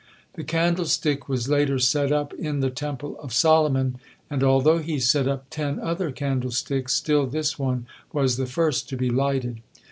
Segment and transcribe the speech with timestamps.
[0.33, 3.99] The candlestick was later set up in the Temple of Solomon,
[4.31, 8.97] and although he set up ten other candlesticks, still this one was the first to
[8.97, 9.61] be lighted.